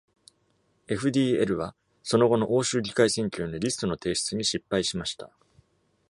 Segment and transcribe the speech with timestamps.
[0.87, 5.29] FdL は、その後の欧州議会選挙へのリストの提出に失敗しました。